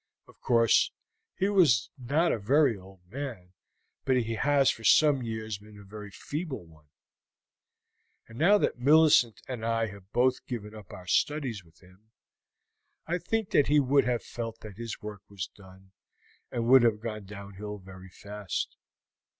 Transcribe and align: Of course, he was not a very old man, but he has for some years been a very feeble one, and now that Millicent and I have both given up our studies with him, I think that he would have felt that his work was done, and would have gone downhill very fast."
Of 0.27 0.39
course, 0.41 0.91
he 1.35 1.47
was 1.47 1.91
not 1.95 2.31
a 2.31 2.39
very 2.39 2.75
old 2.75 3.01
man, 3.05 3.53
but 4.03 4.17
he 4.17 4.33
has 4.33 4.71
for 4.71 4.83
some 4.83 5.21
years 5.21 5.59
been 5.59 5.77
a 5.77 5.83
very 5.83 6.09
feeble 6.09 6.65
one, 6.65 6.87
and 8.27 8.39
now 8.39 8.57
that 8.57 8.79
Millicent 8.79 9.39
and 9.47 9.63
I 9.63 9.85
have 9.89 10.11
both 10.11 10.43
given 10.47 10.73
up 10.73 10.91
our 10.91 11.05
studies 11.05 11.63
with 11.63 11.81
him, 11.83 12.09
I 13.05 13.19
think 13.19 13.51
that 13.51 13.67
he 13.67 13.79
would 13.79 14.05
have 14.05 14.23
felt 14.23 14.61
that 14.61 14.77
his 14.77 15.03
work 15.03 15.21
was 15.29 15.51
done, 15.55 15.91
and 16.49 16.65
would 16.65 16.81
have 16.81 16.99
gone 16.99 17.25
downhill 17.25 17.77
very 17.77 18.09
fast." 18.09 18.77